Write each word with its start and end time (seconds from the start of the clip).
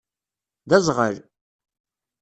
D 0.69 0.71
aẓɣal. 0.77 1.17